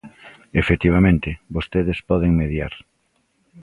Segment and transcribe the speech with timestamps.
[0.61, 2.73] Efectivamente, vostedes poden mediar.